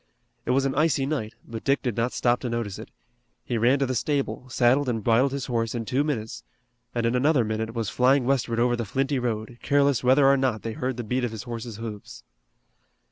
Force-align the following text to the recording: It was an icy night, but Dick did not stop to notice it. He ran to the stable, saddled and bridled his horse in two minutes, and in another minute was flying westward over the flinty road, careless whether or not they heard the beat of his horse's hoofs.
It 0.47 0.49
was 0.49 0.65
an 0.65 0.73
icy 0.73 1.05
night, 1.05 1.35
but 1.47 1.63
Dick 1.63 1.83
did 1.83 1.95
not 1.95 2.11
stop 2.11 2.39
to 2.39 2.49
notice 2.49 2.79
it. 2.79 2.89
He 3.45 3.59
ran 3.59 3.77
to 3.77 3.85
the 3.85 3.93
stable, 3.93 4.49
saddled 4.49 4.89
and 4.89 5.03
bridled 5.03 5.31
his 5.31 5.45
horse 5.45 5.75
in 5.75 5.85
two 5.85 6.03
minutes, 6.03 6.43
and 6.95 7.05
in 7.05 7.13
another 7.13 7.45
minute 7.45 7.75
was 7.75 7.91
flying 7.91 8.25
westward 8.25 8.59
over 8.59 8.75
the 8.75 8.83
flinty 8.83 9.19
road, 9.19 9.59
careless 9.61 10.03
whether 10.03 10.25
or 10.27 10.37
not 10.37 10.63
they 10.63 10.73
heard 10.73 10.97
the 10.97 11.03
beat 11.03 11.23
of 11.23 11.29
his 11.29 11.43
horse's 11.43 11.77
hoofs. 11.77 12.23